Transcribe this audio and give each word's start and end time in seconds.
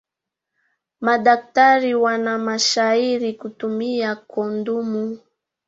Madaktari 1.01 1.95
wanashairi 1.95 3.33
kutumia 3.33 4.15
kondomu 4.15 5.19